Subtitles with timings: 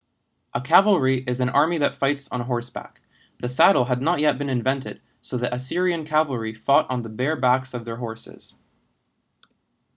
[0.55, 2.99] a cavalry is an army that fights on horseback
[3.39, 7.35] the saddle had not yet been invented so the assyrian cavalry fought on the bare
[7.35, 8.55] backs of their horses